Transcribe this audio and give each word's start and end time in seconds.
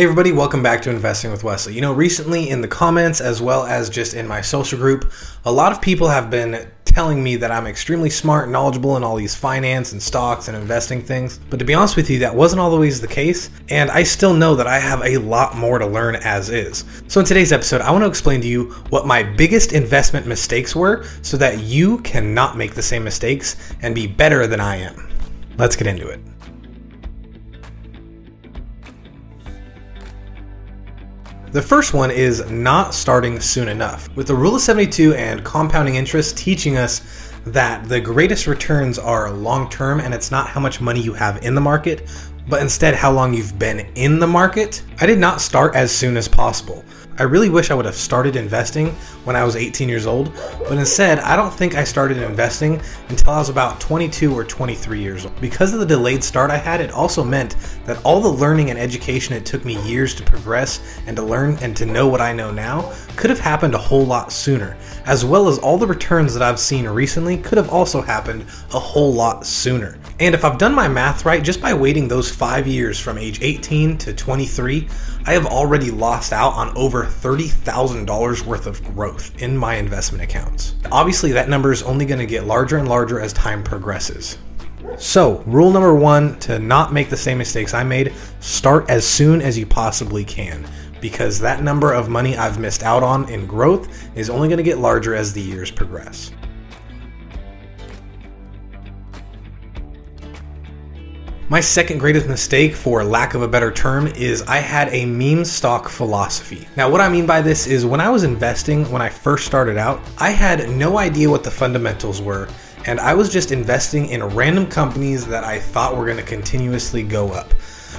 Hey 0.00 0.04
everybody, 0.04 0.32
welcome 0.32 0.62
back 0.62 0.80
to 0.80 0.90
Investing 0.90 1.30
with 1.30 1.44
Wesley. 1.44 1.74
You 1.74 1.82
know, 1.82 1.92
recently 1.92 2.48
in 2.48 2.62
the 2.62 2.66
comments 2.66 3.20
as 3.20 3.42
well 3.42 3.66
as 3.66 3.90
just 3.90 4.14
in 4.14 4.26
my 4.26 4.40
social 4.40 4.78
group, 4.78 5.12
a 5.44 5.52
lot 5.52 5.72
of 5.72 5.82
people 5.82 6.08
have 6.08 6.30
been 6.30 6.66
telling 6.86 7.22
me 7.22 7.36
that 7.36 7.50
I'm 7.50 7.66
extremely 7.66 8.08
smart 8.08 8.44
and 8.44 8.52
knowledgeable 8.54 8.96
in 8.96 9.04
all 9.04 9.14
these 9.14 9.34
finance 9.34 9.92
and 9.92 10.02
stocks 10.02 10.48
and 10.48 10.56
investing 10.56 11.02
things. 11.02 11.38
But 11.50 11.58
to 11.58 11.66
be 11.66 11.74
honest 11.74 11.96
with 11.96 12.08
you, 12.08 12.18
that 12.20 12.34
wasn't 12.34 12.60
always 12.60 12.98
the 12.98 13.08
case, 13.08 13.50
and 13.68 13.90
I 13.90 14.02
still 14.02 14.32
know 14.32 14.54
that 14.54 14.66
I 14.66 14.78
have 14.78 15.02
a 15.02 15.18
lot 15.18 15.54
more 15.58 15.78
to 15.78 15.86
learn 15.86 16.16
as 16.16 16.48
is. 16.48 16.82
So 17.06 17.20
in 17.20 17.26
today's 17.26 17.52
episode, 17.52 17.82
I 17.82 17.90
want 17.90 18.02
to 18.02 18.08
explain 18.08 18.40
to 18.40 18.48
you 18.48 18.70
what 18.88 19.06
my 19.06 19.22
biggest 19.22 19.74
investment 19.74 20.26
mistakes 20.26 20.74
were 20.74 21.04
so 21.20 21.36
that 21.36 21.58
you 21.58 21.98
cannot 21.98 22.56
make 22.56 22.72
the 22.72 22.80
same 22.80 23.04
mistakes 23.04 23.74
and 23.82 23.94
be 23.94 24.06
better 24.06 24.46
than 24.46 24.60
I 24.60 24.76
am. 24.76 25.10
Let's 25.58 25.76
get 25.76 25.86
into 25.86 26.08
it. 26.08 26.20
The 31.52 31.60
first 31.60 31.94
one 31.94 32.12
is 32.12 32.48
not 32.48 32.94
starting 32.94 33.40
soon 33.40 33.66
enough. 33.66 34.08
With 34.14 34.28
the 34.28 34.34
rule 34.36 34.54
of 34.54 34.60
72 34.62 35.14
and 35.14 35.44
compounding 35.44 35.96
interest 35.96 36.38
teaching 36.38 36.76
us 36.76 37.32
that 37.44 37.88
the 37.88 38.00
greatest 38.00 38.46
returns 38.46 39.00
are 39.00 39.32
long 39.32 39.68
term 39.68 39.98
and 39.98 40.14
it's 40.14 40.30
not 40.30 40.46
how 40.46 40.60
much 40.60 40.80
money 40.80 41.00
you 41.00 41.12
have 41.12 41.42
in 41.42 41.56
the 41.56 41.60
market, 41.60 42.08
but 42.48 42.62
instead 42.62 42.94
how 42.94 43.10
long 43.10 43.34
you've 43.34 43.58
been 43.58 43.80
in 43.96 44.20
the 44.20 44.28
market, 44.28 44.84
I 45.00 45.06
did 45.06 45.18
not 45.18 45.40
start 45.40 45.74
as 45.74 45.90
soon 45.90 46.16
as 46.16 46.28
possible. 46.28 46.84
I 47.20 47.24
really 47.24 47.50
wish 47.50 47.70
I 47.70 47.74
would 47.74 47.84
have 47.84 47.94
started 47.94 48.34
investing 48.34 48.92
when 49.24 49.36
I 49.36 49.44
was 49.44 49.54
18 49.54 49.90
years 49.90 50.06
old, 50.06 50.32
but 50.60 50.78
instead, 50.78 51.18
I 51.18 51.36
don't 51.36 51.52
think 51.52 51.74
I 51.74 51.84
started 51.84 52.16
investing 52.16 52.80
until 53.10 53.34
I 53.34 53.38
was 53.38 53.50
about 53.50 53.78
22 53.78 54.32
or 54.32 54.42
23 54.42 55.02
years 55.02 55.26
old. 55.26 55.38
Because 55.38 55.74
of 55.74 55.80
the 55.80 55.86
delayed 55.86 56.24
start 56.24 56.50
I 56.50 56.56
had, 56.56 56.80
it 56.80 56.92
also 56.92 57.22
meant 57.22 57.56
that 57.84 58.02
all 58.06 58.22
the 58.22 58.28
learning 58.30 58.70
and 58.70 58.78
education 58.78 59.34
it 59.34 59.44
took 59.44 59.66
me 59.66 59.78
years 59.86 60.14
to 60.14 60.22
progress 60.22 60.98
and 61.06 61.14
to 61.14 61.22
learn 61.22 61.58
and 61.60 61.76
to 61.76 61.84
know 61.84 62.08
what 62.08 62.22
I 62.22 62.32
know 62.32 62.50
now 62.50 62.90
could 63.16 63.28
have 63.28 63.38
happened 63.38 63.74
a 63.74 63.78
whole 63.78 64.06
lot 64.06 64.32
sooner, 64.32 64.78
as 65.04 65.22
well 65.22 65.46
as 65.46 65.58
all 65.58 65.76
the 65.76 65.86
returns 65.86 66.32
that 66.32 66.42
I've 66.42 66.58
seen 66.58 66.88
recently 66.88 67.36
could 67.36 67.58
have 67.58 67.68
also 67.68 68.00
happened 68.00 68.46
a 68.72 68.78
whole 68.78 69.12
lot 69.12 69.46
sooner. 69.46 69.98
And 70.20 70.34
if 70.34 70.42
I've 70.42 70.56
done 70.56 70.74
my 70.74 70.88
math 70.88 71.26
right, 71.26 71.42
just 71.42 71.60
by 71.60 71.74
waiting 71.74 72.08
those 72.08 72.34
five 72.34 72.66
years 72.66 72.98
from 72.98 73.18
age 73.18 73.42
18 73.42 73.98
to 73.98 74.14
23, 74.14 74.88
I 75.26 75.32
have 75.34 75.46
already 75.46 75.90
lost 75.90 76.32
out 76.32 76.54
on 76.54 76.74
over 76.78 77.09
$30,000 77.10 78.46
worth 78.46 78.66
of 78.66 78.82
growth 78.94 79.42
in 79.42 79.56
my 79.56 79.74
investment 79.74 80.24
accounts. 80.24 80.74
Obviously, 80.90 81.32
that 81.32 81.48
number 81.48 81.72
is 81.72 81.82
only 81.82 82.06
going 82.06 82.20
to 82.20 82.26
get 82.26 82.46
larger 82.46 82.78
and 82.78 82.88
larger 82.88 83.20
as 83.20 83.32
time 83.32 83.62
progresses. 83.62 84.38
So, 84.96 85.42
rule 85.46 85.70
number 85.70 85.94
one 85.94 86.38
to 86.40 86.58
not 86.58 86.92
make 86.92 87.10
the 87.10 87.16
same 87.16 87.38
mistakes 87.38 87.74
I 87.74 87.84
made 87.84 88.12
start 88.40 88.88
as 88.88 89.06
soon 89.06 89.42
as 89.42 89.58
you 89.58 89.66
possibly 89.66 90.24
can 90.24 90.66
because 91.00 91.38
that 91.38 91.62
number 91.62 91.92
of 91.92 92.08
money 92.08 92.36
I've 92.36 92.58
missed 92.58 92.82
out 92.82 93.02
on 93.02 93.28
in 93.28 93.46
growth 93.46 94.08
is 94.16 94.30
only 94.30 94.48
going 94.48 94.58
to 94.58 94.62
get 94.62 94.78
larger 94.78 95.14
as 95.14 95.32
the 95.32 95.40
years 95.40 95.70
progress. 95.70 96.30
My 101.50 101.58
second 101.58 101.98
greatest 101.98 102.28
mistake, 102.28 102.76
for 102.76 103.02
lack 103.02 103.34
of 103.34 103.42
a 103.42 103.48
better 103.48 103.72
term, 103.72 104.06
is 104.06 104.42
I 104.42 104.58
had 104.58 104.88
a 104.94 105.04
meme 105.04 105.44
stock 105.44 105.88
philosophy. 105.88 106.68
Now, 106.76 106.88
what 106.88 107.00
I 107.00 107.08
mean 107.08 107.26
by 107.26 107.42
this 107.42 107.66
is 107.66 107.84
when 107.84 108.00
I 108.00 108.08
was 108.08 108.22
investing, 108.22 108.88
when 108.88 109.02
I 109.02 109.08
first 109.08 109.46
started 109.46 109.76
out, 109.76 110.00
I 110.18 110.30
had 110.30 110.70
no 110.70 110.96
idea 110.96 111.28
what 111.28 111.42
the 111.42 111.50
fundamentals 111.50 112.22
were, 112.22 112.46
and 112.86 113.00
I 113.00 113.14
was 113.14 113.32
just 113.32 113.50
investing 113.50 114.10
in 114.10 114.22
random 114.22 114.64
companies 114.64 115.26
that 115.26 115.42
I 115.42 115.58
thought 115.58 115.96
were 115.96 116.04
going 116.04 116.18
to 116.18 116.22
continuously 116.22 117.02
go 117.02 117.32
up. 117.32 117.52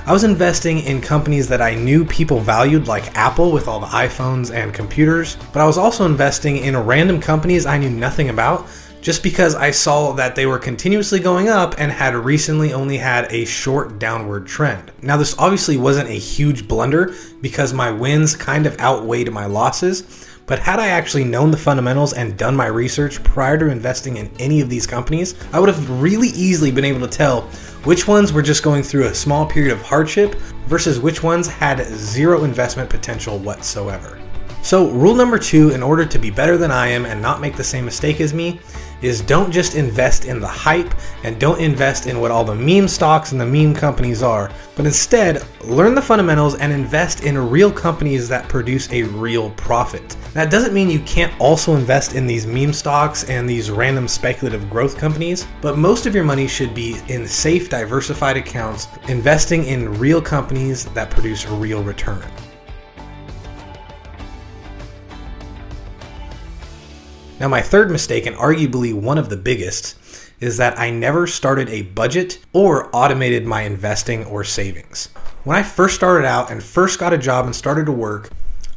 I 0.05 0.13
was 0.13 0.23
investing 0.23 0.79
in 0.79 1.01
companies 1.01 1.49
that 1.49 1.61
I 1.61 1.75
knew 1.75 2.05
people 2.05 2.39
valued, 2.39 2.87
like 2.87 3.17
Apple 3.17 3.51
with 3.51 3.67
all 3.67 3.81
the 3.81 3.87
iPhones 3.87 4.55
and 4.55 4.73
computers, 4.73 5.35
but 5.51 5.61
I 5.61 5.65
was 5.65 5.77
also 5.77 6.05
investing 6.05 6.55
in 6.55 6.77
random 6.77 7.19
companies 7.19 7.65
I 7.65 7.77
knew 7.77 7.89
nothing 7.89 8.29
about 8.29 8.65
just 9.01 9.23
because 9.23 9.55
I 9.55 9.71
saw 9.71 10.11
that 10.13 10.35
they 10.35 10.45
were 10.45 10.59
continuously 10.59 11.19
going 11.19 11.49
up 11.49 11.75
and 11.79 11.91
had 11.91 12.15
recently 12.15 12.71
only 12.71 12.97
had 12.97 13.31
a 13.31 13.45
short 13.45 13.97
downward 13.97 14.45
trend. 14.45 14.91
Now, 15.01 15.17
this 15.17 15.37
obviously 15.39 15.77
wasn't 15.77 16.09
a 16.09 16.13
huge 16.13 16.67
blunder 16.67 17.13
because 17.41 17.73
my 17.73 17.89
wins 17.89 18.35
kind 18.35 18.67
of 18.67 18.79
outweighed 18.79 19.31
my 19.31 19.47
losses. 19.47 20.27
But 20.45 20.59
had 20.59 20.79
I 20.79 20.87
actually 20.87 21.23
known 21.23 21.49
the 21.49 21.57
fundamentals 21.57 22.13
and 22.13 22.37
done 22.37 22.55
my 22.55 22.67
research 22.67 23.23
prior 23.23 23.57
to 23.57 23.69
investing 23.69 24.17
in 24.17 24.29
any 24.37 24.59
of 24.61 24.69
these 24.69 24.85
companies, 24.85 25.33
I 25.53 25.59
would 25.59 25.69
have 25.69 26.01
really 26.01 26.29
easily 26.29 26.71
been 26.71 26.85
able 26.85 26.99
to 26.99 27.07
tell 27.07 27.41
which 27.83 28.07
ones 28.07 28.33
were 28.33 28.41
just 28.41 28.63
going 28.63 28.83
through 28.83 29.05
a 29.05 29.15
small 29.15 29.45
period 29.45 29.71
of 29.71 29.81
hardship 29.81 30.35
versus 30.67 30.99
which 30.99 31.23
ones 31.23 31.47
had 31.47 31.85
zero 31.87 32.43
investment 32.43 32.89
potential 32.89 33.39
whatsoever. 33.39 34.19
So, 34.61 34.89
rule 34.89 35.15
number 35.15 35.39
two 35.39 35.71
in 35.71 35.81
order 35.81 36.05
to 36.05 36.19
be 36.19 36.29
better 36.29 36.57
than 36.57 36.69
I 36.69 36.87
am 36.87 37.05
and 37.05 37.19
not 37.19 37.41
make 37.41 37.55
the 37.55 37.63
same 37.63 37.85
mistake 37.85 38.21
as 38.21 38.33
me 38.33 38.59
is 39.01 39.21
don't 39.21 39.51
just 39.51 39.75
invest 39.75 40.25
in 40.25 40.39
the 40.39 40.47
hype 40.47 40.93
and 41.23 41.39
don't 41.39 41.59
invest 41.59 42.07
in 42.07 42.19
what 42.19 42.31
all 42.31 42.43
the 42.43 42.55
meme 42.55 42.87
stocks 42.87 43.31
and 43.31 43.41
the 43.41 43.45
meme 43.45 43.73
companies 43.73 44.21
are, 44.23 44.51
but 44.75 44.85
instead 44.85 45.43
learn 45.63 45.95
the 45.95 46.01
fundamentals 46.01 46.55
and 46.55 46.71
invest 46.71 47.23
in 47.23 47.37
real 47.49 47.71
companies 47.71 48.27
that 48.27 48.47
produce 48.47 48.91
a 48.91 49.03
real 49.03 49.51
profit. 49.51 50.15
That 50.33 50.51
doesn't 50.51 50.73
mean 50.73 50.89
you 50.89 51.01
can't 51.01 51.33
also 51.39 51.75
invest 51.75 52.15
in 52.15 52.25
these 52.25 52.47
meme 52.47 52.73
stocks 52.73 53.23
and 53.25 53.49
these 53.49 53.69
random 53.71 54.07
speculative 54.07 54.69
growth 54.69 54.97
companies, 54.97 55.45
but 55.61 55.77
most 55.77 56.05
of 56.05 56.15
your 56.15 56.23
money 56.23 56.47
should 56.47 56.73
be 56.73 56.97
in 57.07 57.27
safe, 57.27 57.69
diversified 57.69 58.37
accounts, 58.37 58.87
investing 59.07 59.65
in 59.65 59.97
real 59.99 60.21
companies 60.21 60.85
that 60.85 61.09
produce 61.09 61.47
real 61.47 61.83
return. 61.83 62.23
Now, 67.41 67.47
my 67.47 67.63
third 67.63 67.89
mistake, 67.89 68.27
and 68.27 68.35
arguably 68.35 68.93
one 68.93 69.17
of 69.17 69.29
the 69.29 69.35
biggest, 69.35 69.97
is 70.41 70.57
that 70.57 70.77
I 70.77 70.91
never 70.91 71.25
started 71.25 71.69
a 71.69 71.81
budget 71.81 72.37
or 72.53 72.95
automated 72.95 73.47
my 73.47 73.63
investing 73.63 74.23
or 74.25 74.43
savings. 74.43 75.07
When 75.43 75.57
I 75.57 75.63
first 75.63 75.95
started 75.95 76.27
out 76.27 76.51
and 76.51 76.61
first 76.61 76.99
got 76.99 77.13
a 77.13 77.17
job 77.17 77.47
and 77.47 77.55
started 77.55 77.87
to 77.87 77.91
work, 77.91 78.29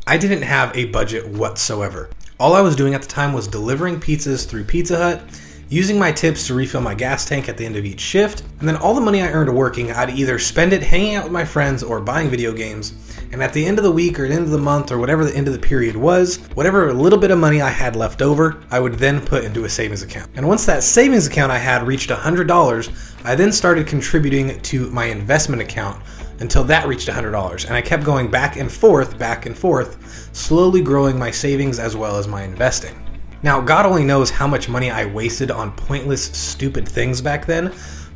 I 0.06 0.16
didn't 0.16 0.41
have 0.41 0.75
a 0.75 0.86
budget 0.86 1.28
whatsoever. 1.28 2.08
All 2.41 2.54
I 2.54 2.62
was 2.62 2.75
doing 2.75 2.94
at 2.94 3.02
the 3.02 3.06
time 3.06 3.34
was 3.34 3.47
delivering 3.47 4.00
pizzas 4.00 4.48
through 4.48 4.64
Pizza 4.64 4.96
Hut, 4.96 5.22
using 5.69 5.98
my 5.98 6.10
tips 6.10 6.46
to 6.46 6.54
refill 6.54 6.81
my 6.81 6.94
gas 6.94 7.26
tank 7.26 7.50
at 7.50 7.58
the 7.58 7.66
end 7.66 7.76
of 7.76 7.84
each 7.84 8.00
shift, 8.00 8.44
and 8.60 8.66
then 8.66 8.76
all 8.76 8.94
the 8.94 9.00
money 9.02 9.20
I 9.20 9.31
earned 9.31 9.54
working, 9.54 9.92
I'd 9.92 10.16
either 10.16 10.38
spend 10.38 10.72
it 10.72 10.82
hanging 10.82 11.16
out 11.16 11.25
with 11.25 11.32
my 11.34 11.44
friends 11.44 11.82
or 11.82 12.00
buying 12.00 12.31
video 12.31 12.54
games 12.54 13.03
and 13.34 13.43
at 13.43 13.53
the 13.53 13.67
end 13.67 13.78
of 13.78 13.84
the 13.84 13.91
week 13.91 14.21
or 14.21 14.28
the 14.28 14.34
end 14.34 14.45
of 14.45 14.53
the 14.53 14.59
month 14.59 14.93
or 14.93 14.99
whatever 14.99 15.25
the 15.25 15.34
end 15.34 15.49
of 15.49 15.55
the 15.55 15.59
period 15.59 15.97
was, 15.97 16.37
whatever 16.55 16.93
little 16.95 17.19
bit 17.19 17.33
of 17.33 17.39
money 17.39 17.61
I 17.61 17.69
had 17.69 17.97
left 17.97 18.22
over, 18.22 18.62
I 18.71 18.78
would 18.78 18.95
then 18.95 19.21
put 19.21 19.43
into 19.43 19.65
a 19.65 19.69
savings 19.69 20.03
account. 20.03 20.31
And 20.37 20.47
once 20.47 20.65
that 20.67 20.84
savings 20.84 21.27
account 21.27 21.50
I 21.50 21.59
had 21.59 21.84
reached 21.84 22.11
$100, 22.11 23.25
I 23.25 23.34
then 23.34 23.50
started 23.50 23.89
contributing 23.89 24.61
to 24.61 24.89
my 24.91 25.06
investment 25.06 25.61
account 25.61 26.00
until 26.39 26.62
that 26.62 26.87
reached 26.87 27.09
$100. 27.09 27.67
And 27.67 27.75
I 27.75 27.83
kept 27.83 28.05
going 28.05 28.31
back 28.31 28.55
and 28.55 28.71
forth, 28.71 29.19
back 29.19 29.47
and 29.47 29.59
forth, 29.59 30.31
slowly 30.33 30.81
growing 30.81 31.19
my 31.19 31.33
savings 31.33 31.81
as 31.81 31.97
well 31.97 32.17
as 32.17 32.28
my 32.28 32.44
investing. 32.44 32.94
Now, 33.43 33.61
God 33.61 33.84
only 33.84 34.05
knows 34.05 34.31
how 34.31 34.47
much 34.47 34.69
money 34.69 34.93
I 34.93 35.06
wasted 35.06 35.50
on 35.50 35.73
pointless, 35.73 36.27
stupid 36.27 36.89
things 36.89 37.21
back 37.21 37.47
then, 37.47 37.75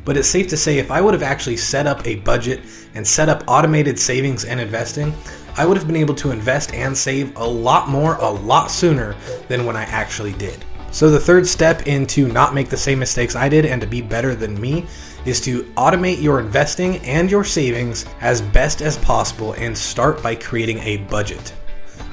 but 0.09 0.17
it's 0.17 0.27
safe 0.27 0.47
to 0.47 0.57
say 0.57 0.79
if 0.79 0.89
I 0.89 1.01
would 1.01 1.13
have 1.13 1.21
actually 1.21 1.57
set 1.57 1.85
up 1.85 2.03
a 2.03 2.15
budget 2.15 2.61
and 2.95 3.05
set 3.05 3.29
up 3.29 3.43
automated 3.45 3.99
savings 3.99 4.43
and 4.43 4.59
investing, 4.59 5.13
I 5.55 5.67
would 5.67 5.77
have 5.77 5.85
been 5.85 5.95
able 5.95 6.15
to 6.15 6.31
invest 6.31 6.73
and 6.73 6.97
save 6.97 7.37
a 7.37 7.45
lot 7.45 7.89
more 7.89 8.15
a 8.15 8.27
lot 8.27 8.71
sooner 8.71 9.15
than 9.49 9.67
when 9.67 9.75
I 9.75 9.83
actually 9.83 10.33
did. 10.33 10.65
So 10.89 11.11
the 11.11 11.19
third 11.19 11.45
step 11.45 11.85
into 11.85 12.27
not 12.27 12.55
make 12.55 12.69
the 12.69 12.75
same 12.75 12.97
mistakes 12.97 13.35
I 13.35 13.49
did 13.49 13.67
and 13.67 13.79
to 13.81 13.85
be 13.85 14.01
better 14.01 14.33
than 14.33 14.59
me 14.59 14.87
is 15.25 15.39
to 15.41 15.61
automate 15.77 16.23
your 16.23 16.39
investing 16.39 16.97
and 17.05 17.29
your 17.29 17.43
savings 17.43 18.07
as 18.19 18.41
best 18.41 18.81
as 18.81 18.97
possible 18.97 19.53
and 19.59 19.77
start 19.77 20.23
by 20.23 20.33
creating 20.33 20.79
a 20.79 20.97
budget. 20.97 21.53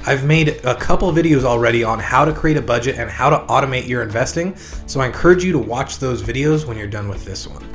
I've 0.05 0.23
made 0.23 0.63
a 0.63 0.75
couple 0.75 1.11
videos 1.11 1.45
already 1.45 1.83
on 1.83 1.97
how 1.97 2.25
to 2.25 2.31
create 2.31 2.57
a 2.57 2.61
budget 2.61 2.99
and 2.99 3.09
how 3.09 3.31
to 3.31 3.39
automate 3.47 3.87
your 3.87 4.03
investing, 4.03 4.55
so 4.55 5.01
I 5.01 5.07
encourage 5.07 5.43
you 5.43 5.51
to 5.53 5.59
watch 5.59 5.97
those 5.97 6.21
videos 6.21 6.63
when 6.63 6.77
you're 6.77 6.85
done 6.85 7.09
with 7.09 7.25
this 7.25 7.47
one. 7.47 7.65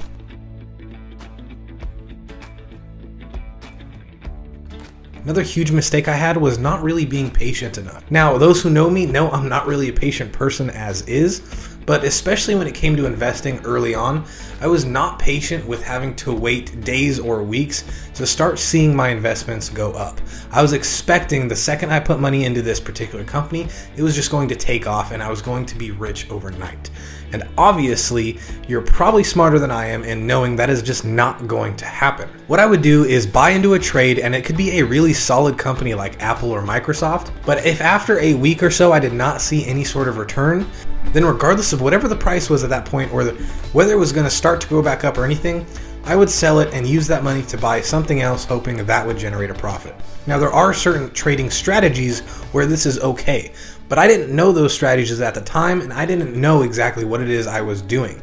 Another 5.25 5.43
huge 5.43 5.71
mistake 5.71 6.09
I 6.09 6.17
had 6.17 6.37
was 6.37 6.59
not 6.59 6.83
really 6.83 7.05
being 7.05 7.31
patient 7.31 7.79
enough. 7.79 8.03
Now, 8.11 8.39
those 8.39 8.61
who 8.61 8.71
know 8.71 8.91
me 8.91 9.07
know 9.07 9.31
I'm 9.31 9.49
not 9.49 9.69
really 9.69 9.89
a 9.89 9.93
patient 9.93 10.33
person 10.33 10.69
as 10.71 11.03
is, 11.03 11.43
but 11.87 12.03
especially 12.03 12.57
when 12.57 12.67
it 12.67 12.75
came 12.75 12.97
to 12.97 13.07
investing 13.07 13.61
early 13.65 13.95
on, 13.95 14.25
I 14.61 14.67
was 14.67 14.85
not 14.85 15.21
patient 15.21 15.65
with 15.65 15.81
having 15.81 16.17
to 16.17 16.35
wait 16.35 16.85
days 16.85 17.21
or 17.21 17.41
weeks 17.45 17.85
to 18.15 18.27
start 18.27 18.59
seeing 18.59 18.95
my 18.95 19.09
investments 19.09 19.69
go 19.69 19.93
up. 19.93 20.21
I 20.51 20.63
was 20.63 20.73
expecting 20.73 21.49
the 21.49 21.57
second 21.57 21.93
I 21.93 22.01
put 22.01 22.21
money 22.21 22.45
into 22.45 22.63
this 22.63 22.81
particular 22.81 23.25
company, 23.25 23.69
it 23.97 24.03
was 24.03 24.15
just 24.15 24.31
going 24.31 24.49
to 24.49 24.57
take 24.57 24.87
off 24.87 25.13
and 25.13 25.23
I 25.23 25.31
was 25.31 25.43
going 25.43 25.67
to 25.67 25.77
be 25.77 25.91
rich 25.91 26.31
overnight. 26.31 26.91
And 27.33 27.45
obviously, 27.57 28.39
you're 28.69 28.83
probably 28.83 29.25
smarter 29.25 29.59
than 29.59 29.71
I 29.71 29.87
am 29.87 30.05
in 30.05 30.27
knowing 30.27 30.55
that 30.57 30.69
is 30.69 30.83
just 30.83 31.05
not 31.05 31.47
going 31.49 31.77
to 31.77 31.87
happen. 31.87 32.29
What 32.47 32.61
I 32.61 32.67
would 32.67 32.83
do 32.83 33.05
is 33.05 33.27
buy 33.27 33.51
into 33.51 33.75
a 33.75 33.79
trade, 33.79 34.19
and 34.19 34.35
it 34.35 34.45
could 34.45 34.57
be 34.57 34.79
a 34.79 34.85
really 34.85 35.15
solid 35.15 35.57
company 35.57 35.95
like 35.95 36.23
Apple 36.23 36.51
or 36.51 36.63
Microsoft. 36.63 37.31
But 37.47 37.65
if 37.65 37.81
after 37.81 38.19
a 38.19 38.35
week 38.35 38.63
or 38.63 38.71
so 38.71 38.93
I 38.93 39.01
did 39.01 39.15
not 39.15 39.41
see 39.41 39.65
any 39.65 39.83
sort 39.83 40.09
of 40.09 40.19
return, 40.19 40.67
then 41.13 41.25
regardless 41.25 41.73
of 41.73 41.81
whatever 41.81 42.07
the 42.07 42.17
price 42.17 42.51
was 42.51 42.65
at 42.65 42.71
that 42.71 42.85
point 42.85 43.13
or 43.13 43.25
the, 43.25 43.33
whether 43.73 43.93
it 43.93 43.99
was 43.99 44.13
going 44.13 44.25
to 44.25 44.31
start 44.31 44.61
to 44.61 44.69
go 44.69 44.83
back 44.83 45.05
up 45.05 45.17
or 45.17 45.25
anything, 45.25 45.67
I 46.05 46.17
would 46.17 46.31
sell 46.31 46.59
it 46.59 46.75
and 46.75 46.85
use 46.85 47.07
that 47.07 47.23
money 47.23 47.43
to 47.45 47.57
buy 47.57 47.81
something 47.81 48.23
else, 48.23 48.45
hoping 48.45 48.85
that, 48.85 49.07
would 49.07 49.17
generate 49.17 49.51
a 49.51 49.55
profit. 49.55 49.95
Now, 50.27 50.37
there 50.37 50.53
are 50.53 50.75
certain 50.75 51.11
trading 51.13 51.49
strategies 51.49 52.21
where 52.53 52.67
this 52.67 52.87
is 52.87 52.99
okay, 52.99 53.53
but 53.89 53.99
I 53.99 54.09
didn't 54.09 54.35
know 54.35 54.51
those 54.51 54.75
strategies 54.75 55.21
at 55.21 55.35
the 55.35 55.41
time 55.41 55.81
and 55.81 55.93
I 55.93 56.05
didn't 56.05 56.35
know 56.35 56.63
exactly 56.63 57.05
what 57.05 57.21
it 57.21 57.31
is 57.31 57.47
I 57.47 57.61
was 57.61 57.83
doing. 57.83 58.21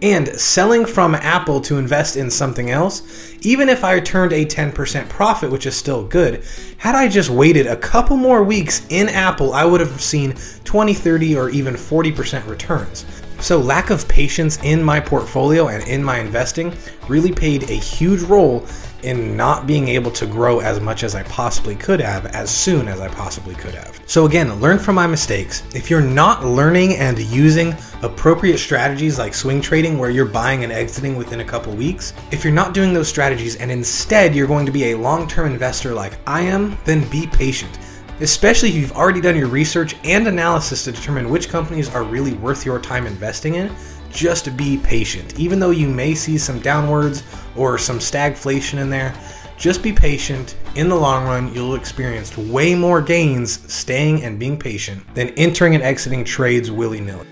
And 0.00 0.28
selling 0.28 0.86
from 0.86 1.16
Apple 1.16 1.60
to 1.62 1.76
invest 1.76 2.16
in 2.16 2.30
something 2.30 2.70
else, 2.70 3.34
even 3.40 3.68
if 3.68 3.84
I 3.84 3.98
turned 4.00 4.32
a 4.32 4.46
10% 4.46 5.08
profit, 5.08 5.50
which 5.50 5.66
is 5.66 5.76
still 5.76 6.06
good, 6.06 6.44
had 6.78 6.94
I 6.94 7.08
just 7.08 7.30
waited 7.30 7.66
a 7.66 7.76
couple 7.76 8.16
more 8.16 8.44
weeks 8.44 8.86
in 8.90 9.08
Apple, 9.08 9.52
I 9.52 9.64
would 9.64 9.80
have 9.80 10.00
seen 10.00 10.34
20, 10.64 10.94
30, 10.94 11.36
or 11.36 11.50
even 11.50 11.74
40% 11.74 12.46
returns. 12.46 13.04
So, 13.40 13.58
lack 13.58 13.90
of 13.90 14.08
patience 14.08 14.58
in 14.64 14.82
my 14.82 14.98
portfolio 14.98 15.68
and 15.68 15.86
in 15.86 16.02
my 16.02 16.18
investing 16.18 16.72
really 17.06 17.30
played 17.30 17.70
a 17.70 17.74
huge 17.74 18.22
role 18.22 18.66
in 19.04 19.36
not 19.36 19.64
being 19.64 19.86
able 19.86 20.10
to 20.10 20.26
grow 20.26 20.58
as 20.58 20.80
much 20.80 21.04
as 21.04 21.14
I 21.14 21.22
possibly 21.22 21.76
could 21.76 22.00
have 22.00 22.26
as 22.26 22.50
soon 22.50 22.88
as 22.88 23.00
I 23.00 23.06
possibly 23.06 23.54
could 23.54 23.74
have. 23.74 24.00
So, 24.06 24.26
again, 24.26 24.60
learn 24.60 24.80
from 24.80 24.96
my 24.96 25.06
mistakes. 25.06 25.62
If 25.72 25.88
you're 25.88 26.00
not 26.00 26.44
learning 26.44 26.96
and 26.96 27.16
using 27.16 27.76
appropriate 28.02 28.58
strategies 28.58 29.20
like 29.20 29.34
swing 29.34 29.60
trading, 29.60 29.98
where 29.98 30.10
you're 30.10 30.24
buying 30.24 30.64
and 30.64 30.72
exiting 30.72 31.16
within 31.16 31.38
a 31.38 31.44
couple 31.44 31.72
weeks, 31.74 32.14
if 32.32 32.42
you're 32.42 32.52
not 32.52 32.74
doing 32.74 32.92
those 32.92 33.08
strategies 33.08 33.54
and 33.56 33.70
instead 33.70 34.34
you're 34.34 34.48
going 34.48 34.66
to 34.66 34.72
be 34.72 34.90
a 34.90 34.98
long 34.98 35.28
term 35.28 35.46
investor 35.52 35.94
like 35.94 36.18
I 36.26 36.40
am, 36.40 36.76
then 36.84 37.08
be 37.08 37.28
patient 37.28 37.78
especially 38.20 38.70
if 38.70 38.74
you've 38.74 38.92
already 38.92 39.20
done 39.20 39.36
your 39.36 39.48
research 39.48 39.94
and 40.04 40.26
analysis 40.26 40.84
to 40.84 40.92
determine 40.92 41.30
which 41.30 41.48
companies 41.48 41.88
are 41.94 42.02
really 42.02 42.34
worth 42.34 42.66
your 42.66 42.78
time 42.78 43.06
investing 43.06 43.54
in. 43.54 43.74
Just 44.10 44.56
be 44.56 44.78
patient. 44.78 45.38
Even 45.38 45.58
though 45.58 45.70
you 45.70 45.88
may 45.88 46.14
see 46.14 46.38
some 46.38 46.60
downwards 46.60 47.22
or 47.56 47.78
some 47.78 47.98
stagflation 47.98 48.78
in 48.78 48.90
there, 48.90 49.14
just 49.56 49.82
be 49.82 49.92
patient. 49.92 50.56
In 50.76 50.88
the 50.88 50.94
long 50.94 51.24
run, 51.24 51.52
you'll 51.52 51.74
experience 51.74 52.36
way 52.36 52.74
more 52.74 53.02
gains 53.02 53.72
staying 53.72 54.22
and 54.22 54.38
being 54.38 54.58
patient 54.58 55.02
than 55.14 55.30
entering 55.30 55.74
and 55.74 55.82
exiting 55.82 56.24
trades 56.24 56.70
willy 56.70 57.00
nilly. 57.00 57.26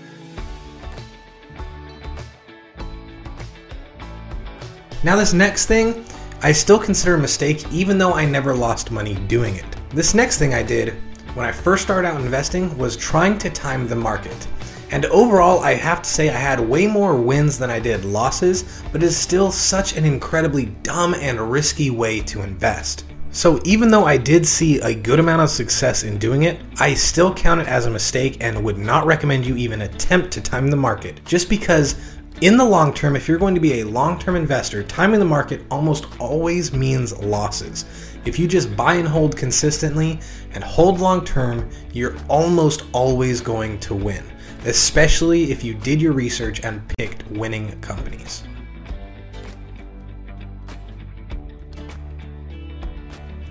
Now, 5.03 5.15
this 5.15 5.31
next 5.31 5.67
thing, 5.67 6.05
I 6.41 6.51
still 6.51 6.79
consider 6.79 7.15
a 7.15 7.19
mistake 7.19 7.71
even 7.71 7.97
though 7.97 8.13
I 8.13 8.25
never 8.25 8.53
lost 8.53 8.91
money 8.91 9.15
doing 9.27 9.55
it. 9.55 9.76
This 9.91 10.13
next 10.13 10.37
thing 10.37 10.53
I 10.53 10.63
did 10.63 10.95
when 11.33 11.45
I 11.45 11.51
first 11.51 11.83
started 11.83 12.09
out 12.09 12.19
investing 12.19 12.77
was 12.77 12.97
trying 12.97 13.37
to 13.37 13.49
time 13.49 13.87
the 13.87 13.95
market. 13.95 14.47
And 14.91 15.05
overall, 15.05 15.59
I 15.59 15.75
have 15.75 16.01
to 16.01 16.09
say 16.09 16.29
I 16.29 16.37
had 16.37 16.59
way 16.59 16.87
more 16.87 17.15
wins 17.15 17.57
than 17.57 17.69
I 17.69 17.79
did 17.79 18.03
losses, 18.03 18.81
but 18.91 19.01
it 19.01 19.05
is 19.05 19.15
still 19.15 19.49
such 19.49 19.95
an 19.95 20.03
incredibly 20.03 20.65
dumb 20.83 21.13
and 21.15 21.39
risky 21.39 21.89
way 21.89 22.19
to 22.21 22.41
invest. 22.41 23.05
So 23.31 23.61
even 23.63 23.89
though 23.89 24.05
I 24.05 24.17
did 24.17 24.45
see 24.45 24.79
a 24.79 24.93
good 24.93 25.19
amount 25.19 25.41
of 25.41 25.49
success 25.49 26.03
in 26.03 26.17
doing 26.17 26.43
it, 26.43 26.59
I 26.79 26.93
still 26.93 27.33
count 27.33 27.61
it 27.61 27.67
as 27.67 27.85
a 27.85 27.91
mistake 27.91 28.37
and 28.41 28.63
would 28.63 28.77
not 28.77 29.05
recommend 29.05 29.45
you 29.45 29.55
even 29.55 29.81
attempt 29.81 30.31
to 30.31 30.41
time 30.41 30.67
the 30.69 30.77
market 30.77 31.23
just 31.23 31.49
because 31.49 31.95
in 32.41 32.55
the 32.55 32.63
long 32.63 32.93
term, 32.93 33.15
if 33.15 33.27
you're 33.27 33.39
going 33.39 33.55
to 33.55 33.61
be 33.61 33.79
a 33.79 33.85
long 33.85 34.19
term 34.19 34.35
investor, 34.35 34.83
timing 34.83 35.19
the 35.19 35.25
market 35.25 35.61
almost 35.71 36.05
always 36.19 36.71
means 36.71 37.17
losses. 37.17 37.85
If 38.27 38.37
you 38.37 38.45
just 38.45 38.75
buy 38.75 38.95
and 38.95 39.07
hold 39.07 39.37
consistently 39.37 40.19
and 40.51 40.61
hold 40.61 40.99
long 40.99 41.23
term, 41.23 41.69
you're 41.93 42.17
almost 42.27 42.83
always 42.91 43.39
going 43.39 43.79
to 43.79 43.95
win, 43.95 44.21
especially 44.65 45.49
if 45.49 45.63
you 45.63 45.73
did 45.75 46.01
your 46.01 46.11
research 46.11 46.59
and 46.65 46.85
picked 46.97 47.25
winning 47.31 47.79
companies. 47.79 48.43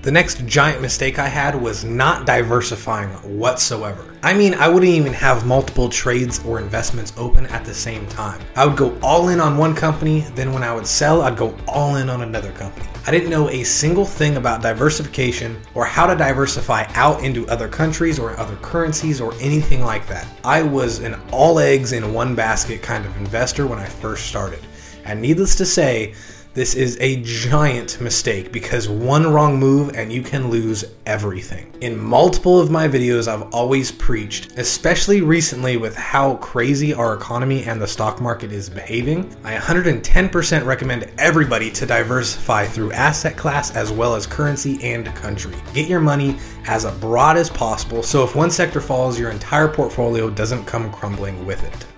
The 0.06 0.12
next 0.12 0.46
giant 0.46 0.80
mistake 0.80 1.18
I 1.18 1.26
had 1.26 1.60
was 1.60 1.82
not 1.82 2.26
diversifying 2.26 3.08
whatsoever. 3.36 4.14
I 4.22 4.34
mean, 4.34 4.54
I 4.54 4.68
wouldn't 4.68 4.92
even 4.92 5.12
have 5.12 5.44
multiple 5.44 5.88
trades 5.88 6.38
or 6.44 6.60
investments 6.60 7.12
open 7.16 7.46
at 7.46 7.64
the 7.64 7.74
same 7.74 8.06
time. 8.06 8.40
I 8.54 8.66
would 8.66 8.76
go 8.76 8.96
all 9.02 9.30
in 9.30 9.40
on 9.40 9.58
one 9.58 9.74
company, 9.74 10.20
then 10.36 10.52
when 10.52 10.62
I 10.62 10.72
would 10.72 10.86
sell, 10.86 11.22
I'd 11.22 11.36
go 11.36 11.56
all 11.66 11.96
in 11.96 12.08
on 12.08 12.22
another 12.22 12.52
company. 12.52 12.86
I 13.04 13.10
didn't 13.10 13.30
know 13.30 13.50
a 13.50 13.64
single 13.64 14.04
thing 14.04 14.36
about 14.36 14.62
diversification 14.62 15.60
or 15.74 15.84
how 15.84 16.06
to 16.06 16.14
diversify 16.14 16.86
out 16.94 17.24
into 17.24 17.44
other 17.48 17.66
countries 17.66 18.20
or 18.20 18.38
other 18.38 18.54
currencies 18.62 19.20
or 19.20 19.34
anything 19.40 19.82
like 19.82 20.06
that. 20.06 20.28
I 20.44 20.62
was 20.62 21.00
an 21.00 21.16
all 21.32 21.58
eggs 21.58 21.92
in 21.92 22.14
one 22.14 22.36
basket 22.36 22.80
kind 22.80 23.04
of 23.04 23.16
investor 23.16 23.66
when 23.66 23.80
I 23.80 23.86
first 23.86 24.26
started. 24.26 24.60
And 25.04 25.20
needless 25.20 25.56
to 25.56 25.66
say, 25.66 26.14
this 26.56 26.74
is 26.74 26.96
a 27.02 27.20
giant 27.22 28.00
mistake 28.00 28.50
because 28.50 28.88
one 28.88 29.30
wrong 29.30 29.58
move 29.58 29.94
and 29.94 30.10
you 30.10 30.22
can 30.22 30.48
lose 30.48 30.86
everything. 31.04 31.70
In 31.82 32.02
multiple 32.02 32.58
of 32.58 32.70
my 32.70 32.88
videos, 32.88 33.28
I've 33.28 33.52
always 33.52 33.92
preached, 33.92 34.56
especially 34.56 35.20
recently 35.20 35.76
with 35.76 35.94
how 35.94 36.36
crazy 36.36 36.94
our 36.94 37.12
economy 37.12 37.64
and 37.64 37.78
the 37.78 37.86
stock 37.86 38.22
market 38.22 38.52
is 38.52 38.70
behaving. 38.70 39.36
I 39.44 39.54
110% 39.56 40.64
recommend 40.64 41.10
everybody 41.18 41.70
to 41.72 41.84
diversify 41.84 42.64
through 42.64 42.92
asset 42.92 43.36
class 43.36 43.76
as 43.76 43.92
well 43.92 44.14
as 44.14 44.26
currency 44.26 44.82
and 44.82 45.04
country. 45.14 45.54
Get 45.74 45.90
your 45.90 46.00
money 46.00 46.38
as 46.64 46.86
broad 47.00 47.36
as 47.36 47.50
possible 47.50 48.02
so 48.02 48.24
if 48.24 48.34
one 48.34 48.50
sector 48.50 48.80
falls, 48.80 49.20
your 49.20 49.30
entire 49.30 49.68
portfolio 49.68 50.30
doesn't 50.30 50.64
come 50.64 50.90
crumbling 50.90 51.44
with 51.44 51.62
it. 51.62 51.95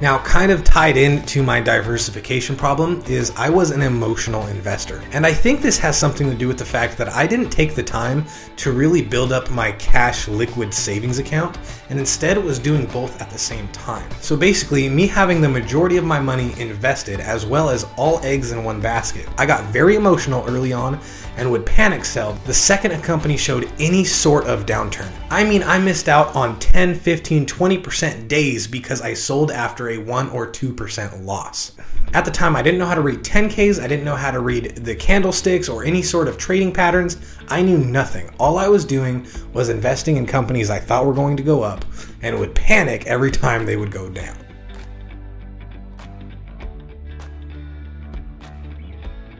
Now, 0.00 0.18
kind 0.24 0.50
of 0.50 0.64
tied 0.64 0.96
into 0.96 1.42
my 1.44 1.60
diversification 1.60 2.56
problem 2.56 3.00
is 3.06 3.30
I 3.36 3.48
was 3.48 3.70
an 3.70 3.80
emotional 3.80 4.46
investor. 4.48 5.02
And 5.12 5.24
I 5.24 5.32
think 5.32 5.62
this 5.62 5.78
has 5.78 5.96
something 5.96 6.28
to 6.28 6.36
do 6.36 6.48
with 6.48 6.58
the 6.58 6.64
fact 6.64 6.98
that 6.98 7.08
I 7.10 7.28
didn't 7.28 7.50
take 7.50 7.76
the 7.76 7.82
time 7.82 8.26
to 8.56 8.72
really 8.72 9.02
build 9.02 9.32
up 9.32 9.50
my 9.50 9.70
cash 9.72 10.26
liquid 10.26 10.74
savings 10.74 11.20
account 11.20 11.58
and 11.94 12.00
instead 12.00 12.36
was 12.36 12.58
doing 12.58 12.86
both 12.86 13.22
at 13.22 13.30
the 13.30 13.38
same 13.38 13.68
time. 13.68 14.10
So 14.20 14.36
basically, 14.36 14.88
me 14.88 15.06
having 15.06 15.40
the 15.40 15.48
majority 15.48 15.96
of 15.96 16.02
my 16.02 16.18
money 16.18 16.52
invested 16.60 17.20
as 17.20 17.46
well 17.46 17.70
as 17.70 17.86
all 17.96 18.18
eggs 18.24 18.50
in 18.50 18.64
one 18.64 18.80
basket, 18.80 19.28
I 19.38 19.46
got 19.46 19.62
very 19.66 19.94
emotional 19.94 20.44
early 20.48 20.72
on 20.72 20.98
and 21.36 21.48
would 21.52 21.64
panic 21.64 22.04
sell 22.04 22.32
the 22.46 22.52
second 22.52 22.90
a 22.90 23.00
company 23.00 23.36
showed 23.36 23.70
any 23.78 24.02
sort 24.02 24.44
of 24.46 24.66
downturn. 24.66 25.08
I 25.30 25.44
mean, 25.44 25.62
I 25.62 25.78
missed 25.78 26.08
out 26.08 26.34
on 26.34 26.58
10, 26.58 26.96
15, 26.96 27.46
20% 27.46 28.26
days 28.26 28.66
because 28.66 29.00
I 29.00 29.14
sold 29.14 29.52
after 29.52 29.90
a 29.90 29.98
1 29.98 30.30
or 30.30 30.50
2% 30.50 31.24
loss. 31.24 31.76
At 32.12 32.24
the 32.24 32.30
time, 32.30 32.54
I 32.54 32.62
didn't 32.62 32.78
know 32.78 32.86
how 32.86 32.94
to 32.94 33.00
read 33.00 33.24
10Ks, 33.24 33.80
I 33.82 33.86
didn't 33.86 34.04
know 34.04 34.16
how 34.16 34.30
to 34.32 34.40
read 34.40 34.76
the 34.76 34.94
candlesticks 34.94 35.68
or 35.68 35.84
any 35.84 36.02
sort 36.02 36.26
of 36.26 36.38
trading 36.38 36.72
patterns. 36.72 37.18
I 37.48 37.62
knew 37.62 37.78
nothing. 37.78 38.30
All 38.38 38.58
I 38.58 38.68
was 38.68 38.84
doing 38.84 39.26
was 39.52 39.68
investing 39.68 40.16
in 40.16 40.26
companies 40.26 40.70
I 40.70 40.78
thought 40.78 41.06
were 41.06 41.12
going 41.12 41.36
to 41.36 41.42
go 41.42 41.62
up 41.62 41.83
and 42.22 42.38
would 42.38 42.54
panic 42.54 43.06
every 43.06 43.30
time 43.30 43.66
they 43.66 43.76
would 43.76 43.90
go 43.90 44.08
down. 44.08 44.36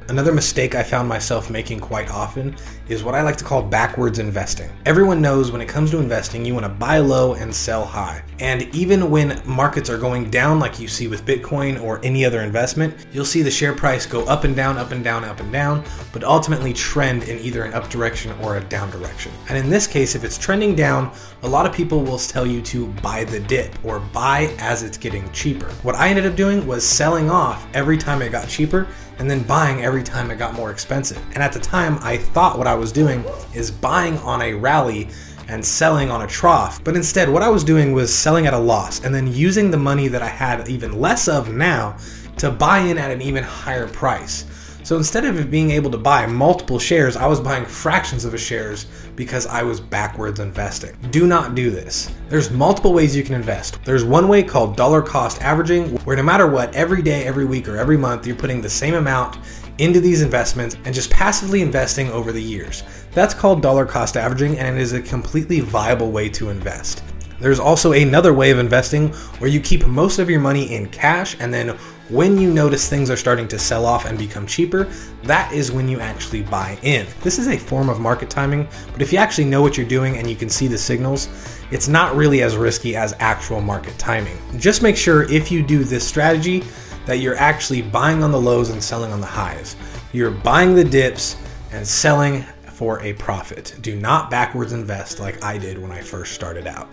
Another 0.09 0.33
mistake 0.33 0.75
I 0.75 0.83
found 0.83 1.09
myself 1.09 1.49
making 1.49 1.81
quite 1.81 2.11
often 2.11 2.55
is 2.89 3.03
what 3.03 3.15
I 3.15 3.23
like 3.23 3.39
to 3.39 3.45
call 3.45 3.63
backwards 3.63 4.19
investing. 4.19 4.71
Everyone 4.85 5.23
knows 5.23 5.51
when 5.51 5.63
it 5.63 5.69
comes 5.69 5.91
to 5.93 5.99
investing, 5.99 6.45
you 6.45 6.53
want 6.53 6.67
to 6.67 6.71
buy 6.71 6.99
low 6.99 7.33
and 7.35 7.55
sell 7.55 7.87
high. 7.87 8.23
And 8.39 8.63
even 8.75 9.11
when 9.11 9.41
markets 9.47 9.89
are 9.89 9.97
going 9.97 10.29
down, 10.29 10.61
like 10.61 10.79
you 10.79 10.89
see 10.89 11.09
with 11.09 11.25
Bitcoin 11.25 11.83
or 11.83 12.05
any 12.05 12.23
other 12.27 12.43
investment, 12.43 13.07
you'll 13.15 13.25
see 13.25 13.41
the 13.41 13.51
share 13.51 13.73
price 13.73 14.05
go 14.05 14.25
up 14.27 14.45
and 14.45 14.55
down, 14.55 14.77
up 14.77 14.91
and 14.91 15.03
down, 15.03 15.25
up 15.25 15.41
and 15.41 15.51
down, 15.51 15.83
but 16.13 16.23
ultimately 16.23 16.75
trend 16.75 17.23
in 17.23 17.39
either 17.39 17.65
an 17.65 17.73
up 17.73 17.89
direction 17.89 18.31
or 18.43 18.59
a 18.59 18.65
down 18.65 18.91
direction. 18.91 19.33
And 19.49 19.57
in 19.57 19.71
this 19.71 19.87
case, 19.87 20.15
if 20.15 20.23
it's 20.23 20.37
trending 20.37 20.75
down, 20.75 21.13
a 21.45 21.49
lot 21.49 21.65
of 21.65 21.73
people 21.73 22.03
will 22.03 22.19
tell 22.19 22.47
you 22.47 22.61
to 22.63 22.89
buy 23.03 23.25
the 23.25 23.41
dip 23.41 23.83
or 23.83 24.01
buy 24.01 24.55
as 24.59 24.83
it's 24.83 24.99
getting 24.99 25.31
cheaper. 25.33 25.71
What 25.83 25.95
I 25.95 26.09
ended 26.09 26.27
up 26.27 26.37
doing 26.37 26.67
was 26.67 26.87
selling 26.87 27.31
off 27.31 27.67
every 27.73 27.97
time 27.97 28.21
it 28.21 28.33
got 28.33 28.49
cheaper 28.49 28.87
and 29.19 29.31
then 29.31 29.43
buying 29.43 29.83
every 29.83 30.03
time 30.03 30.31
it 30.31 30.39
got 30.39 30.55
more 30.55 30.71
expensive. 30.71 31.23
And 31.35 31.43
at 31.43 31.53
the 31.53 31.61
time, 31.61 31.99
I 32.01 32.17
thought 32.17 32.59
what 32.59 32.67
I 32.67 32.75
was 32.75 32.93
doing 32.93 33.25
is 33.55 33.71
buying 33.71 34.19
on 34.19 34.43
a 34.43 34.55
rally 34.55 35.09
and 35.49 35.65
selling 35.65 36.11
on 36.11 36.23
a 36.23 36.27
trough. 36.27 36.83
But 36.83 36.97
instead, 36.97 37.29
what 37.29 37.43
I 37.43 37.49
was 37.49 37.65
doing 37.65 37.93
was 37.93 38.13
selling 38.13 38.47
at 38.47 38.55
a 38.55 38.59
loss 38.59 39.05
and 39.05 39.15
then 39.15 39.27
using 39.27 39.71
the 39.71 39.77
money 39.77 40.09
that 40.09 40.23
I 40.23 40.29
had 40.29 40.69
even 40.69 41.01
less 41.01 41.29
of 41.29 41.53
now 41.53 41.97
to 42.39 42.51
buy 42.51 42.79
in 42.79 42.99
at 42.99 43.11
an 43.11 43.23
even 43.23 43.45
higher 43.45 43.89
price. 43.89 44.47
So 44.85 44.99
instead 44.99 45.25
of 45.25 45.51
being 45.51 45.71
able 45.71 45.91
to 45.93 45.97
buy 45.97 46.27
multiple 46.27 46.79
shares, 46.79 47.17
I 47.17 47.27
was 47.27 47.41
buying 47.41 47.65
fractions 47.65 48.27
of 48.27 48.35
a 48.35 48.39
shares 48.39 48.85
because 49.17 49.47
I 49.47 49.63
was 49.63 49.81
backwards 49.81 50.41
investing. 50.41 50.95
Do 51.11 51.27
not 51.27 51.55
do 51.55 51.71
this. 51.71 52.11
There's 52.29 52.51
multiple 52.51 52.93
ways 52.93 53.17
you 53.17 53.23
can 53.23 53.35
invest. 53.35 53.83
There's 53.87 54.05
one 54.05 54.29
way 54.29 54.43
called 54.43 54.77
dollar 54.77 55.01
cost 55.01 55.41
averaging, 55.41 55.97
where 56.05 56.19
no 56.19 56.23
matter 56.23 56.47
what, 56.47 56.75
every 56.75 57.01
day, 57.01 57.25
every 57.25 57.47
week, 57.47 57.67
or 57.67 57.79
every 57.79 57.97
month, 57.97 58.27
you're 58.27 58.37
putting 58.37 58.61
the 58.61 58.69
same 58.69 58.93
amount 58.93 59.39
into 59.79 60.01
these 60.01 60.21
investments 60.21 60.77
and 60.85 60.95
just 60.95 61.11
passively 61.11 61.63
investing 61.63 62.11
over 62.11 62.31
the 62.31 62.43
years. 62.43 62.83
That's 63.13 63.33
called 63.33 63.63
dollar 63.63 63.87
cost 63.87 64.19
averaging 64.19 64.59
and 64.59 64.77
it 64.77 64.83
is 64.83 64.93
a 64.93 65.01
completely 65.01 65.61
viable 65.61 66.11
way 66.11 66.29
to 66.29 66.51
invest. 66.51 67.03
There's 67.41 67.59
also 67.59 67.93
another 67.93 68.33
way 68.33 68.51
of 68.51 68.59
investing 68.59 69.13
where 69.39 69.51
you 69.51 69.61
keep 69.61 69.87
most 69.87 70.19
of 70.19 70.31
your 70.31 70.41
money 70.41 70.75
in 70.75 70.89
cash 70.89 71.37
and 71.41 71.53
then 71.53 71.77
when 72.11 72.39
you 72.39 72.53
notice 72.53 72.89
things 72.89 73.09
are 73.09 73.17
starting 73.17 73.49
to 73.49 73.59
sell 73.59 73.87
off 73.87 74.05
and 74.05 74.19
become 74.19 74.47
cheaper, 74.47 74.85
that 75.23 75.51
is 75.53 75.73
when 75.73 75.89
you 75.89 76.01
actually 76.01 76.43
buy 76.43 76.79
in. 76.83 77.07
This 77.23 77.39
is 77.39 77.49
a 77.49 77.57
form 77.57 77.89
of 77.89 77.99
market 77.99 78.29
timing, 78.29 78.69
but 78.93 79.01
if 79.01 79.11
you 79.11 79.19
actually 79.19 79.47
know 79.47 79.63
what 79.63 79.79
you're 79.79 79.87
doing 79.87 80.19
and 80.19 80.29
you 80.29 80.37
can 80.37 80.51
see 80.51 80.67
the 80.67 80.77
signals, 80.77 81.29
it's 81.71 81.89
not 81.89 82.15
really 82.15 82.43
as 82.43 82.57
risky 82.57 82.95
as 82.95 83.15
actual 83.21 83.63
market 83.63 83.99
timing. 83.99 84.37
Just 84.59 84.83
make 84.83 84.99
sure 84.99 85.23
if 85.33 85.51
you 85.51 85.63
do 85.63 85.83
this 85.83 86.07
strategy 86.07 86.63
that 87.07 87.21
you're 87.21 87.37
actually 87.37 87.81
buying 87.81 88.23
on 88.23 88.31
the 88.31 88.41
lows 88.41 88.71
and 88.71 88.83
selling 88.83 89.13
on 89.13 89.21
the 89.21 89.27
highs. 89.27 89.75
You're 90.13 90.31
buying 90.31 90.75
the 90.75 90.85
dips 90.85 91.37
and 91.73 91.87
selling 91.87 92.43
for 92.73 93.01
a 93.03 93.15
profit. 93.15 93.77
Do 93.81 93.97
not 93.97 94.31
backwards 94.31 94.73
invest 94.73 95.21
like 95.21 95.43
I 95.43 95.59
did 95.59 95.79
when 95.79 95.91
I 95.91 96.01
first 96.01 96.35
started 96.35 96.67
out. 96.67 96.89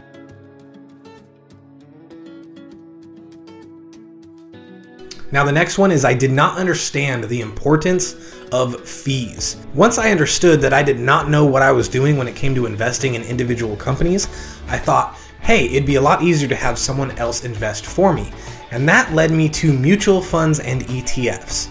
Now, 5.31 5.45
the 5.45 5.51
next 5.51 5.77
one 5.77 5.91
is 5.91 6.03
I 6.03 6.13
did 6.13 6.31
not 6.31 6.57
understand 6.57 7.23
the 7.23 7.39
importance 7.39 8.35
of 8.51 8.85
fees. 8.85 9.55
Once 9.73 9.97
I 9.97 10.11
understood 10.11 10.59
that 10.59 10.73
I 10.73 10.83
did 10.83 10.99
not 10.99 11.29
know 11.29 11.45
what 11.45 11.61
I 11.61 11.71
was 11.71 11.87
doing 11.87 12.17
when 12.17 12.27
it 12.27 12.35
came 12.35 12.53
to 12.55 12.65
investing 12.65 13.15
in 13.15 13.23
individual 13.23 13.77
companies, 13.77 14.27
I 14.67 14.77
thought, 14.77 15.17
hey, 15.39 15.67
it'd 15.67 15.85
be 15.85 15.95
a 15.95 16.01
lot 16.01 16.21
easier 16.21 16.49
to 16.49 16.55
have 16.55 16.77
someone 16.77 17.11
else 17.11 17.45
invest 17.45 17.85
for 17.85 18.13
me. 18.13 18.29
And 18.71 18.87
that 18.89 19.13
led 19.13 19.31
me 19.31 19.47
to 19.49 19.71
mutual 19.71 20.21
funds 20.21 20.59
and 20.59 20.81
ETFs. 20.83 21.69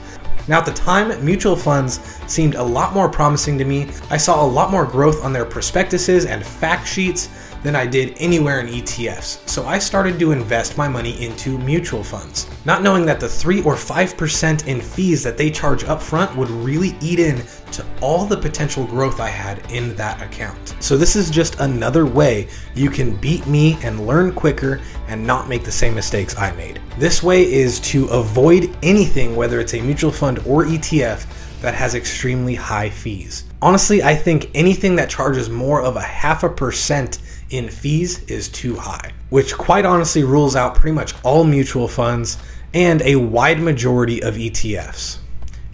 Now, 0.48 0.58
at 0.58 0.66
the 0.66 0.72
time, 0.72 1.22
mutual 1.22 1.54
funds 1.54 2.00
seemed 2.26 2.54
a 2.54 2.62
lot 2.62 2.94
more 2.94 3.10
promising 3.10 3.58
to 3.58 3.64
me. 3.64 3.90
I 4.08 4.16
saw 4.16 4.42
a 4.42 4.46
lot 4.46 4.70
more 4.70 4.86
growth 4.86 5.22
on 5.22 5.34
their 5.34 5.44
prospectuses 5.44 6.24
and 6.24 6.44
fact 6.44 6.88
sheets 6.88 7.28
than 7.62 7.76
I 7.76 7.86
did 7.86 8.14
anywhere 8.18 8.60
in 8.60 8.66
ETFs. 8.68 9.46
So 9.48 9.66
I 9.66 9.78
started 9.78 10.18
to 10.18 10.32
invest 10.32 10.78
my 10.78 10.88
money 10.88 11.22
into 11.22 11.58
mutual 11.58 12.02
funds, 12.02 12.48
not 12.64 12.82
knowing 12.82 13.04
that 13.06 13.20
the 13.20 13.28
3 13.28 13.62
or 13.62 13.74
5% 13.74 14.66
in 14.66 14.80
fees 14.80 15.22
that 15.22 15.36
they 15.36 15.50
charge 15.50 15.84
up 15.84 16.00
front 16.00 16.34
would 16.36 16.50
really 16.50 16.96
eat 17.00 17.18
in 17.18 17.42
to 17.72 17.84
all 18.00 18.24
the 18.24 18.36
potential 18.36 18.84
growth 18.86 19.20
I 19.20 19.28
had 19.28 19.70
in 19.70 19.94
that 19.96 20.20
account. 20.22 20.74
So 20.80 20.96
this 20.96 21.16
is 21.16 21.30
just 21.30 21.60
another 21.60 22.06
way 22.06 22.48
you 22.74 22.90
can 22.90 23.16
beat 23.16 23.46
me 23.46 23.78
and 23.82 24.06
learn 24.06 24.32
quicker 24.32 24.80
and 25.08 25.26
not 25.26 25.48
make 25.48 25.64
the 25.64 25.72
same 25.72 25.94
mistakes 25.94 26.36
I 26.36 26.52
made. 26.52 26.80
This 26.98 27.22
way 27.22 27.50
is 27.50 27.80
to 27.80 28.06
avoid 28.08 28.76
anything, 28.82 29.36
whether 29.36 29.60
it's 29.60 29.74
a 29.74 29.80
mutual 29.80 30.10
fund 30.10 30.38
or 30.40 30.64
ETF, 30.64 31.26
that 31.60 31.74
has 31.74 31.94
extremely 31.94 32.54
high 32.54 32.88
fees. 32.88 33.44
Honestly, 33.62 34.02
I 34.02 34.14
think 34.14 34.50
anything 34.54 34.96
that 34.96 35.10
charges 35.10 35.50
more 35.50 35.82
of 35.82 35.96
a 35.96 36.00
half 36.00 36.44
a 36.44 36.48
percent 36.48 37.18
in 37.50 37.68
fees 37.68 38.24
is 38.24 38.48
too 38.48 38.74
high, 38.74 39.12
which 39.28 39.54
quite 39.54 39.84
honestly 39.84 40.24
rules 40.24 40.56
out 40.56 40.74
pretty 40.74 40.94
much 40.94 41.12
all 41.24 41.44
mutual 41.44 41.86
funds 41.86 42.38
and 42.72 43.02
a 43.02 43.16
wide 43.16 43.60
majority 43.60 44.22
of 44.22 44.36
ETFs. 44.36 45.18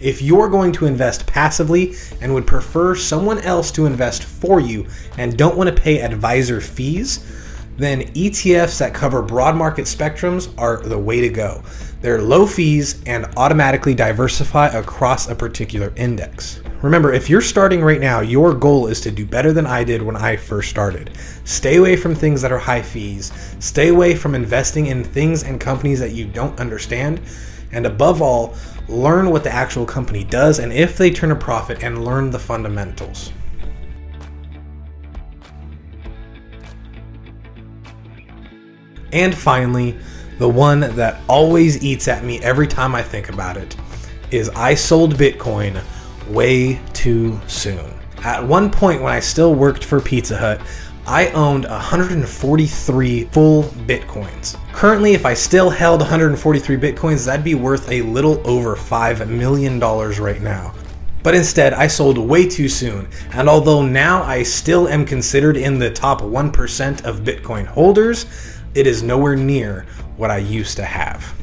If 0.01 0.21
you're 0.21 0.49
going 0.49 0.73
to 0.73 0.85
invest 0.85 1.27
passively 1.27 1.95
and 2.19 2.33
would 2.33 2.45
prefer 2.45 2.93
someone 2.93 3.39
else 3.39 3.71
to 3.71 3.85
invest 3.85 4.25
for 4.25 4.59
you 4.59 4.85
and 5.17 5.37
don't 5.37 5.55
want 5.55 5.73
to 5.73 5.81
pay 5.81 6.01
advisor 6.01 6.59
fees, 6.59 7.25
then 7.77 8.01
ETFs 8.13 8.79
that 8.79 8.93
cover 8.93 9.21
broad 9.21 9.55
market 9.55 9.85
spectrums 9.85 10.53
are 10.57 10.81
the 10.83 10.99
way 10.99 11.21
to 11.21 11.29
go. 11.29 11.63
They're 12.01 12.21
low 12.21 12.45
fees 12.45 13.01
and 13.05 13.27
automatically 13.37 13.95
diversify 13.95 14.67
across 14.67 15.29
a 15.29 15.35
particular 15.35 15.93
index. 15.95 16.59
Remember, 16.83 17.11
if 17.11 17.27
you're 17.27 17.41
starting 17.41 17.81
right 17.81 17.99
now, 17.99 18.19
your 18.19 18.53
goal 18.53 18.85
is 18.85 19.01
to 19.01 19.09
do 19.09 19.25
better 19.25 19.51
than 19.51 19.65
I 19.65 19.83
did 19.83 20.03
when 20.03 20.15
I 20.15 20.35
first 20.35 20.69
started. 20.69 21.09
Stay 21.43 21.77
away 21.77 21.95
from 21.95 22.13
things 22.13 22.39
that 22.43 22.51
are 22.51 22.59
high 22.59 22.83
fees, 22.83 23.31
stay 23.59 23.87
away 23.87 24.15
from 24.15 24.35
investing 24.35 24.85
in 24.87 25.03
things 25.03 25.43
and 25.43 25.59
companies 25.59 25.99
that 25.99 26.11
you 26.11 26.27
don't 26.27 26.59
understand, 26.59 27.19
and 27.71 27.87
above 27.87 28.21
all, 28.21 28.55
learn 28.87 29.31
what 29.31 29.43
the 29.43 29.51
actual 29.51 29.87
company 29.87 30.23
does 30.23 30.59
and 30.59 30.71
if 30.71 30.97
they 30.97 31.09
turn 31.09 31.31
a 31.31 31.35
profit 31.35 31.83
and 31.83 32.05
learn 32.05 32.29
the 32.29 32.37
fundamentals. 32.37 33.33
And 39.11 39.33
finally, 39.33 39.97
the 40.37 40.47
one 40.47 40.81
that 40.81 41.21
always 41.27 41.83
eats 41.83 42.07
at 42.07 42.23
me 42.23 42.39
every 42.41 42.67
time 42.67 42.93
I 42.93 43.01
think 43.01 43.29
about 43.29 43.57
it 43.57 43.75
is 44.29 44.49
I 44.49 44.75
sold 44.75 45.15
Bitcoin 45.15 45.81
way 46.29 46.79
too 46.93 47.39
soon. 47.47 47.93
At 48.23 48.43
one 48.43 48.69
point, 48.69 49.01
when 49.01 49.13
I 49.13 49.19
still 49.19 49.53
worked 49.53 49.83
for 49.83 49.99
Pizza 49.99 50.37
Hut, 50.37 50.61
I 51.05 51.29
owned 51.29 51.65
143 51.65 53.23
full 53.25 53.63
Bitcoins. 53.63 54.57
Currently, 54.73 55.13
if 55.13 55.25
I 55.25 55.33
still 55.33 55.69
held 55.69 56.01
143 56.01 56.75
Bitcoins, 56.75 57.25
that'd 57.25 57.45
be 57.45 57.55
worth 57.55 57.89
a 57.89 58.01
little 58.01 58.45
over 58.45 58.75
$5 58.75 59.27
million 59.29 59.79
right 59.79 60.41
now. 60.41 60.73
But 61.23 61.35
instead, 61.35 61.73
I 61.73 61.87
sold 61.87 62.17
way 62.17 62.47
too 62.47 62.67
soon, 62.67 63.07
and 63.31 63.47
although 63.47 63.81
now 63.81 64.23
I 64.23 64.43
still 64.43 64.87
am 64.87 65.05
considered 65.05 65.57
in 65.57 65.79
the 65.79 65.91
top 65.91 66.21
1% 66.21 67.05
of 67.05 67.19
Bitcoin 67.21 67.65
holders, 67.65 68.25
it 68.75 68.85
is 68.85 69.01
nowhere 69.01 69.35
near 69.35 69.85
what 70.17 70.31
I 70.31 70.37
used 70.37 70.75
to 70.77 70.85
have. 70.85 71.33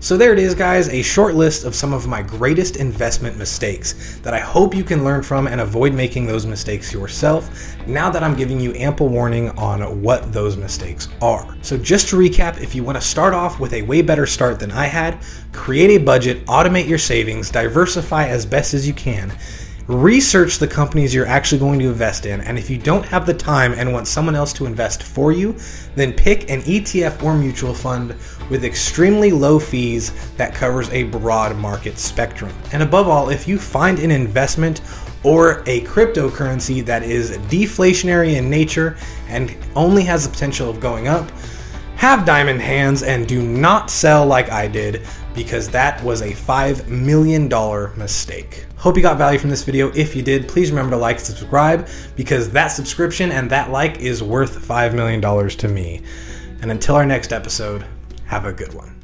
So 0.00 0.16
there 0.16 0.32
it 0.32 0.38
is, 0.38 0.54
guys, 0.54 0.88
a 0.90 1.02
short 1.02 1.34
list 1.34 1.64
of 1.64 1.74
some 1.74 1.92
of 1.92 2.06
my 2.06 2.22
greatest 2.22 2.76
investment 2.76 3.36
mistakes 3.36 4.20
that 4.20 4.32
I 4.32 4.38
hope 4.38 4.72
you 4.72 4.84
can 4.84 5.02
learn 5.02 5.24
from 5.24 5.48
and 5.48 5.60
avoid 5.60 5.92
making 5.92 6.24
those 6.24 6.46
mistakes 6.46 6.92
yourself 6.92 7.76
now 7.84 8.08
that 8.08 8.22
I'm 8.22 8.36
giving 8.36 8.60
you 8.60 8.72
ample 8.74 9.08
warning 9.08 9.50
on 9.58 10.00
what 10.00 10.32
those 10.32 10.56
mistakes 10.56 11.08
are. 11.20 11.56
So 11.62 11.76
just 11.76 12.08
to 12.10 12.16
recap, 12.16 12.60
if 12.60 12.76
you 12.76 12.84
want 12.84 12.96
to 12.96 13.02
start 13.02 13.34
off 13.34 13.58
with 13.58 13.72
a 13.72 13.82
way 13.82 14.00
better 14.00 14.24
start 14.24 14.60
than 14.60 14.70
I 14.70 14.86
had, 14.86 15.18
create 15.52 16.00
a 16.00 16.04
budget, 16.04 16.46
automate 16.46 16.86
your 16.86 16.98
savings, 16.98 17.50
diversify 17.50 18.28
as 18.28 18.46
best 18.46 18.74
as 18.74 18.86
you 18.86 18.94
can, 18.94 19.32
research 19.88 20.58
the 20.58 20.68
companies 20.68 21.14
you're 21.14 21.26
actually 21.26 21.58
going 21.58 21.78
to 21.78 21.88
invest 21.88 22.26
in. 22.26 22.42
And 22.42 22.58
if 22.58 22.68
you 22.68 22.76
don't 22.76 23.04
have 23.06 23.24
the 23.24 23.32
time 23.32 23.72
and 23.72 23.90
want 23.90 24.06
someone 24.06 24.34
else 24.34 24.52
to 24.54 24.66
invest 24.66 25.02
for 25.02 25.32
you, 25.32 25.56
then 25.96 26.12
pick 26.12 26.50
an 26.50 26.60
ETF 26.62 27.22
or 27.22 27.34
mutual 27.34 27.72
fund 27.72 28.14
with 28.50 28.64
extremely 28.64 29.32
low 29.32 29.58
fees 29.58 30.12
that 30.36 30.54
covers 30.54 30.90
a 30.90 31.04
broad 31.04 31.56
market 31.56 31.98
spectrum. 31.98 32.52
And 32.72 32.82
above 32.82 33.08
all, 33.08 33.30
if 33.30 33.48
you 33.48 33.58
find 33.58 33.98
an 33.98 34.10
investment 34.10 34.82
or 35.24 35.62
a 35.66 35.80
cryptocurrency 35.82 36.84
that 36.84 37.02
is 37.02 37.38
deflationary 37.48 38.36
in 38.36 38.50
nature 38.50 38.98
and 39.28 39.56
only 39.74 40.02
has 40.04 40.26
the 40.26 40.30
potential 40.30 40.68
of 40.68 40.80
going 40.80 41.08
up, 41.08 41.30
have 41.96 42.24
diamond 42.24 42.60
hands 42.60 43.02
and 43.02 43.26
do 43.26 43.42
not 43.42 43.90
sell 43.90 44.24
like 44.24 44.50
I 44.52 44.68
did 44.68 45.04
because 45.38 45.68
that 45.68 46.02
was 46.02 46.20
a 46.20 46.32
$5 46.32 46.88
million 46.88 47.48
mistake. 47.96 48.66
Hope 48.76 48.96
you 48.96 49.02
got 49.02 49.18
value 49.18 49.38
from 49.38 49.50
this 49.50 49.62
video. 49.62 49.92
If 49.94 50.16
you 50.16 50.22
did, 50.22 50.48
please 50.48 50.70
remember 50.70 50.90
to 50.90 50.96
like 50.96 51.18
and 51.18 51.26
subscribe 51.26 51.88
because 52.16 52.50
that 52.50 52.68
subscription 52.68 53.30
and 53.30 53.48
that 53.50 53.70
like 53.70 54.00
is 54.00 54.20
worth 54.20 54.58
$5 54.58 54.94
million 54.94 55.20
to 55.48 55.68
me. 55.68 56.02
And 56.60 56.72
until 56.72 56.96
our 56.96 57.06
next 57.06 57.32
episode, 57.32 57.86
have 58.24 58.46
a 58.46 58.52
good 58.52 58.74
one. 58.74 58.97